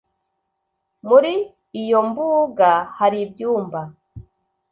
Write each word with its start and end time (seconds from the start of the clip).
Muri 1.09 1.33
iyo 1.81 1.99
mbuga 2.07 2.69
hari 2.97 3.17
ibyumba 3.25 3.79